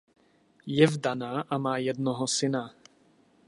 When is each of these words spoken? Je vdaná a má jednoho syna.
Je 0.65 0.87
vdaná 0.87 1.41
a 1.41 1.57
má 1.57 1.77
jednoho 1.77 2.27
syna. 2.27 2.73